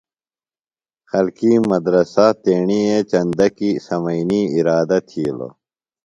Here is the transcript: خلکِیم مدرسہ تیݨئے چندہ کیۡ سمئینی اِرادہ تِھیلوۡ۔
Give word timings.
خلکِیم 1.09 1.61
مدرسہ 1.71 2.25
تیݨئے 2.43 2.95
چندہ 3.09 3.47
کیۡ 3.57 3.77
سمئینی 3.85 4.41
اِرادہ 4.55 4.99
تِھیلوۡ۔ 5.07 5.53